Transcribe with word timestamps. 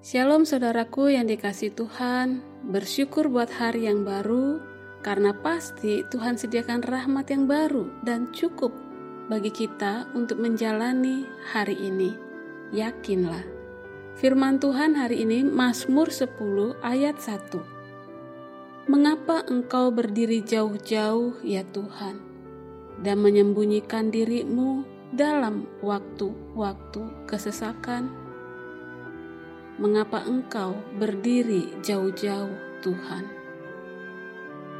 Shalom 0.00 0.48
saudaraku 0.48 1.12
yang 1.12 1.28
dikasih 1.28 1.76
Tuhan, 1.76 2.40
bersyukur 2.64 3.28
buat 3.28 3.52
hari 3.52 3.84
yang 3.84 4.00
baru 4.00 4.56
karena 5.04 5.36
pasti 5.36 6.08
Tuhan 6.08 6.40
sediakan 6.40 6.80
rahmat 6.80 7.28
yang 7.28 7.44
baru 7.44 7.84
dan 8.00 8.32
cukup 8.32 8.72
bagi 9.28 9.52
kita 9.52 10.08
untuk 10.16 10.40
menjalani 10.40 11.28
hari 11.52 11.76
ini. 11.76 12.16
Yakinlah. 12.72 13.44
Firman 14.16 14.56
Tuhan 14.56 14.96
hari 14.96 15.20
ini 15.20 15.44
Mazmur 15.44 16.08
10 16.08 16.80
ayat 16.80 17.20
1. 17.20 18.88
Mengapa 18.88 19.44
engkau 19.52 19.92
berdiri 19.92 20.40
jauh-jauh 20.40 21.44
ya 21.44 21.60
Tuhan 21.76 22.16
dan 23.04 23.20
menyembunyikan 23.20 24.08
dirimu 24.08 24.80
dalam 25.12 25.68
waktu-waktu 25.84 27.28
kesesakan? 27.28 28.29
Mengapa 29.80 30.20
engkau 30.28 30.76
berdiri 31.00 31.72
jauh-jauh, 31.80 32.52
Tuhan? 32.84 33.40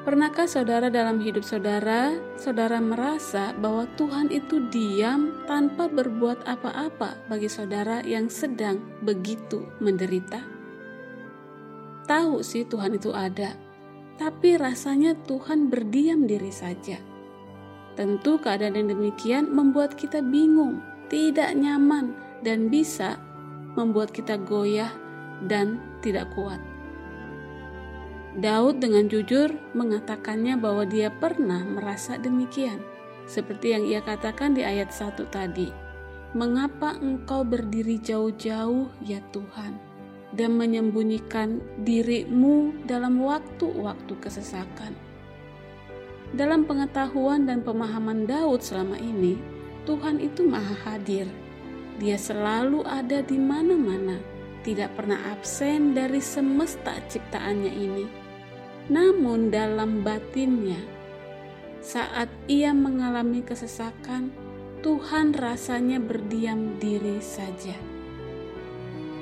Pernahkah 0.01 0.49
saudara 0.49 0.89
dalam 0.89 1.21
hidup 1.21 1.45
saudara, 1.45 2.17
saudara 2.41 2.81
merasa 2.81 3.53
bahwa 3.57 3.85
Tuhan 4.01 4.33
itu 4.33 4.65
diam 4.73 5.45
tanpa 5.45 5.93
berbuat 5.93 6.49
apa-apa 6.49 7.29
bagi 7.29 7.53
saudara 7.53 8.01
yang 8.01 8.33
sedang 8.33 8.81
begitu 9.05 9.69
menderita? 9.77 10.41
Tahu 12.09 12.41
sih 12.41 12.65
Tuhan 12.65 12.97
itu 12.97 13.13
ada, 13.13 13.53
tapi 14.17 14.57
rasanya 14.57 15.17
Tuhan 15.29 15.69
berdiam 15.69 16.25
diri 16.25 16.49
saja. 16.49 16.97
Tentu 17.93 18.41
keadaan 18.41 18.81
yang 18.81 18.97
demikian 18.97 19.53
membuat 19.53 20.01
kita 20.01 20.25
bingung, 20.25 20.81
tidak 21.13 21.53
nyaman, 21.53 22.17
dan 22.41 22.73
bisa 22.73 23.21
membuat 23.79 24.11
kita 24.11 24.39
goyah 24.41 24.91
dan 25.47 25.81
tidak 26.05 26.31
kuat. 26.35 26.61
Daud 28.39 28.79
dengan 28.79 29.11
jujur 29.11 29.51
mengatakannya 29.75 30.55
bahwa 30.55 30.87
dia 30.87 31.11
pernah 31.11 31.67
merasa 31.67 32.15
demikian, 32.15 32.79
seperti 33.27 33.75
yang 33.75 33.83
ia 33.83 33.99
katakan 33.99 34.55
di 34.55 34.63
ayat 34.63 34.95
1 34.95 35.27
tadi. 35.35 35.75
Mengapa 36.31 36.95
engkau 37.03 37.43
berdiri 37.43 37.99
jauh-jauh 37.99 38.87
ya 39.03 39.19
Tuhan 39.35 39.75
dan 40.31 40.55
menyembunyikan 40.55 41.59
dirimu 41.83 42.87
dalam 42.87 43.19
waktu-waktu 43.19 44.15
kesesakan? 44.23 44.95
Dalam 46.31 46.63
pengetahuan 46.71 47.51
dan 47.51 47.67
pemahaman 47.67 48.31
Daud 48.31 48.63
selama 48.63 48.95
ini, 49.03 49.43
Tuhan 49.91 50.23
itu 50.23 50.47
maha 50.47 50.79
hadir 50.87 51.27
dia 52.01 52.17
selalu 52.17 52.81
ada 52.89 53.21
di 53.21 53.37
mana-mana, 53.37 54.17
tidak 54.65 54.97
pernah 54.97 55.21
absen 55.37 55.93
dari 55.93 56.17
semesta 56.17 56.97
ciptaannya 57.13 57.73
ini. 57.77 58.07
Namun 58.89 59.53
dalam 59.53 60.01
batinnya, 60.01 60.81
saat 61.85 62.33
ia 62.49 62.73
mengalami 62.73 63.45
kesesakan, 63.45 64.33
Tuhan 64.81 65.37
rasanya 65.37 66.01
berdiam 66.01 66.81
diri 66.81 67.21
saja. 67.21 67.77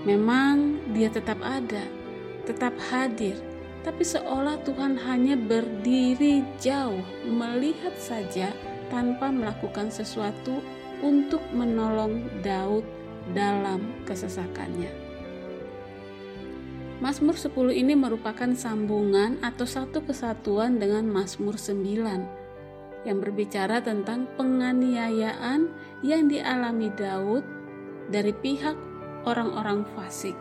Memang 0.06 0.78
dia 0.94 1.10
tetap 1.10 1.42
ada, 1.42 1.82
tetap 2.46 2.78
hadir, 2.94 3.34
tapi 3.82 4.06
seolah 4.06 4.62
Tuhan 4.62 4.94
hanya 5.02 5.34
berdiri 5.34 6.46
jauh, 6.62 7.02
melihat 7.26 7.98
saja 7.98 8.54
tanpa 8.86 9.34
melakukan 9.34 9.90
sesuatu 9.90 10.62
untuk 11.04 11.40
menolong 11.54 12.26
Daud 12.42 12.82
dalam 13.32 14.04
kesesakannya. 14.04 14.90
Mazmur 16.98 17.38
10 17.38 17.78
ini 17.78 17.94
merupakan 17.94 18.50
sambungan 18.58 19.38
atau 19.38 19.62
satu 19.62 20.02
kesatuan 20.02 20.82
dengan 20.82 21.06
Mazmur 21.06 21.54
9 21.54 23.06
yang 23.06 23.22
berbicara 23.22 23.78
tentang 23.78 24.26
penganiayaan 24.34 25.70
yang 26.02 26.26
dialami 26.26 26.90
Daud 26.98 27.46
dari 28.10 28.34
pihak 28.34 28.74
orang-orang 29.22 29.86
fasik. 29.94 30.34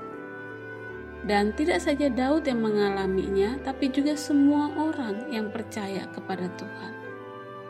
Dan 1.29 1.53
tidak 1.53 1.85
saja 1.85 2.09
Daud 2.09 2.49
yang 2.49 2.65
mengalaminya, 2.65 3.61
tapi 3.61 3.93
juga 3.93 4.17
semua 4.17 4.73
orang 4.73 5.29
yang 5.29 5.53
percaya 5.53 6.09
kepada 6.09 6.49
Tuhan. 6.57 6.96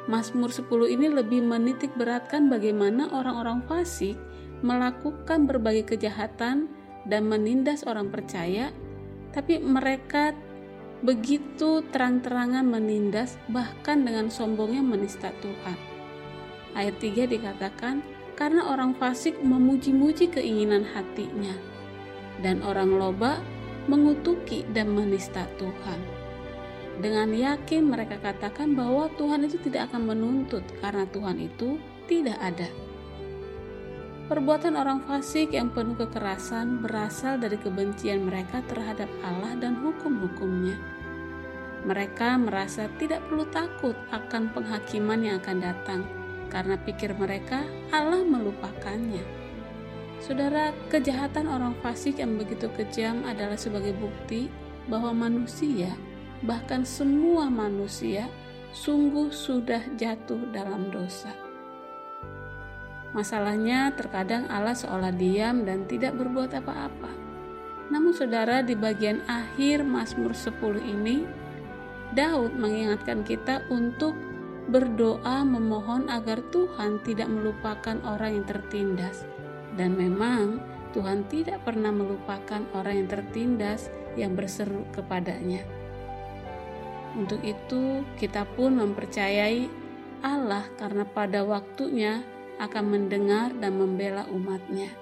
Mazmur 0.07 0.55
10 0.55 0.87
ini 0.87 1.11
lebih 1.11 1.43
menitik 1.43 1.91
beratkan 1.99 2.47
bagaimana 2.47 3.11
orang-orang 3.11 3.59
fasik 3.67 4.15
melakukan 4.63 5.45
berbagai 5.45 5.95
kejahatan 5.95 6.71
dan 7.03 7.27
menindas 7.27 7.83
orang 7.83 8.07
percaya, 8.07 8.71
tapi 9.35 9.59
mereka 9.59 10.31
begitu 11.03 11.85
terang-terangan 11.93 12.65
menindas 12.65 13.37
bahkan 13.51 14.01
dengan 14.01 14.31
sombongnya 14.31 14.81
menista 14.81 15.29
Tuhan. 15.43 15.77
Ayat 16.73 16.97
3 17.03 17.27
dikatakan, 17.27 18.01
karena 18.33 18.69
orang 18.69 18.95
fasik 18.95 19.37
memuji-muji 19.43 20.31
keinginan 20.31 20.87
hatinya, 20.87 21.53
dan 22.41 22.63
orang 22.63 22.95
loba 22.95 23.43
mengutuki 23.91 24.63
dan 24.71 24.93
menista 24.93 25.45
Tuhan. 25.59 26.16
Dengan 26.97 27.29
yakin 27.29 27.93
mereka 27.93 28.17
katakan 28.17 28.73
bahwa 28.73 29.05
Tuhan 29.21 29.45
itu 29.45 29.61
tidak 29.61 29.93
akan 29.93 30.09
menuntut 30.09 30.65
karena 30.81 31.05
Tuhan 31.13 31.37
itu 31.37 31.77
tidak 32.09 32.41
ada. 32.41 32.65
Perbuatan 34.27 34.75
orang 34.75 35.05
fasik 35.05 35.55
yang 35.55 35.71
penuh 35.71 35.95
kekerasan 35.95 36.83
berasal 36.83 37.39
dari 37.39 37.55
kebencian 37.55 38.27
mereka 38.27 38.59
terhadap 38.65 39.07
Allah 39.23 39.55
dan 39.55 39.79
hukum-hukumnya. 39.79 40.75
Mereka 41.87 42.35
merasa 42.35 42.91
tidak 42.99 43.23
perlu 43.29 43.47
takut 43.53 43.95
akan 44.11 44.51
penghakiman 44.51 45.23
yang 45.23 45.39
akan 45.39 45.57
datang, 45.63 46.01
karena 46.51 46.75
pikir 46.75 47.15
mereka 47.15 47.63
Allah 47.93 48.25
melupakannya. 48.25 49.23
Saudara, 50.19 50.73
kejahatan 50.91 51.47
orang 51.47 51.77
fasik 51.79 52.19
yang 52.19 52.35
begitu 52.35 52.67
kejam 52.73 53.23
adalah 53.23 53.55
sebagai 53.55 53.95
bukti 53.95 54.51
bahwa 54.91 55.13
manusia 55.13 55.93
bahkan 56.45 56.85
semua 56.85 57.49
manusia 57.49 58.29
sungguh 58.75 59.33
sudah 59.33 59.81
jatuh 59.97 60.53
dalam 60.53 60.93
dosa. 60.93 61.33
Masalahnya 63.15 63.95
terkadang 63.97 64.45
Allah 64.51 64.77
seolah 64.77 65.09
diam 65.15 65.65
dan 65.65 65.89
tidak 65.89 66.13
berbuat 66.19 66.53
apa-apa. 66.53 67.09
Namun 67.87 68.11
saudara 68.11 68.59
di 68.61 68.75
bagian 68.75 69.23
akhir 69.25 69.81
Mazmur 69.87 70.35
10 70.35 70.83
ini 70.83 71.23
Daud 72.11 72.53
mengingatkan 72.59 73.23
kita 73.23 73.63
untuk 73.71 74.13
berdoa 74.67 75.47
memohon 75.47 76.11
agar 76.11 76.43
Tuhan 76.51 76.99
tidak 77.07 77.31
melupakan 77.31 77.95
orang 78.03 78.43
yang 78.43 78.45
tertindas. 78.45 79.23
Dan 79.79 79.95
memang 79.95 80.59
Tuhan 80.91 81.25
tidak 81.31 81.63
pernah 81.63 81.95
melupakan 81.95 82.61
orang 82.75 83.05
yang 83.05 83.09
tertindas 83.09 83.87
yang 84.19 84.35
berseru 84.35 84.83
kepadanya. 84.91 85.76
Untuk 87.17 87.41
itu, 87.41 88.05
kita 88.21 88.45
pun 88.53 88.77
mempercayai 88.77 89.65
Allah 90.21 90.69
karena 90.77 91.01
pada 91.01 91.41
waktunya 91.41 92.21
akan 92.61 92.85
mendengar 92.93 93.49
dan 93.57 93.81
membela 93.81 94.29
umatnya. 94.29 94.93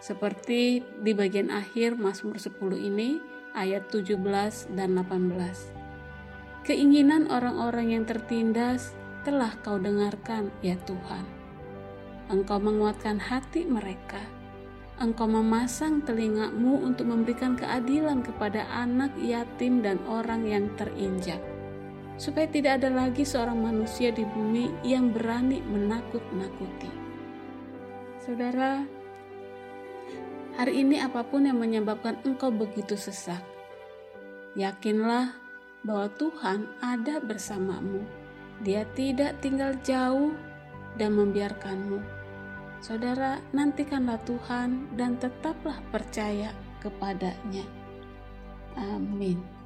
Seperti 0.00 0.80
di 1.04 1.12
bagian 1.12 1.52
akhir 1.52 2.00
Mazmur 2.00 2.40
10 2.40 2.56
ini, 2.80 3.20
ayat 3.52 3.92
17 3.92 4.72
dan 4.72 4.96
18. 4.96 6.64
Keinginan 6.64 7.28
orang-orang 7.28 7.92
yang 8.00 8.04
tertindas 8.08 8.96
telah 9.20 9.52
kau 9.60 9.76
dengarkan, 9.76 10.48
ya 10.64 10.80
Tuhan. 10.88 11.24
Engkau 12.32 12.56
menguatkan 12.56 13.20
hati 13.20 13.68
mereka 13.68 14.39
engkau 15.00 15.24
memasang 15.24 16.04
telingamu 16.04 16.76
untuk 16.84 17.08
memberikan 17.08 17.56
keadilan 17.56 18.20
kepada 18.20 18.68
anak 18.68 19.08
yatim 19.16 19.80
dan 19.80 19.96
orang 20.04 20.44
yang 20.44 20.68
terinjak, 20.76 21.40
supaya 22.20 22.44
tidak 22.52 22.84
ada 22.84 22.92
lagi 22.92 23.24
seorang 23.24 23.56
manusia 23.56 24.12
di 24.12 24.28
bumi 24.28 24.68
yang 24.84 25.08
berani 25.08 25.64
menakut-nakuti. 25.64 26.92
Saudara, 28.20 28.84
hari 30.60 30.84
ini 30.84 31.00
apa 31.00 31.24
pun 31.24 31.48
yang 31.48 31.56
menyebabkan 31.56 32.20
engkau 32.28 32.52
begitu 32.52 32.92
sesak, 33.00 33.40
yakinlah 34.52 35.32
bahwa 35.80 36.12
Tuhan 36.20 36.68
ada 36.84 37.24
bersamamu. 37.24 38.04
Dia 38.60 38.84
tidak 38.92 39.40
tinggal 39.40 39.72
jauh 39.80 40.36
dan 41.00 41.16
membiarkanmu 41.16 42.19
Saudara, 42.80 43.36
nantikanlah 43.52 44.16
Tuhan 44.24 44.96
dan 44.96 45.20
tetaplah 45.20 45.76
percaya 45.92 46.56
kepadanya. 46.80 47.68
Amin. 48.72 49.59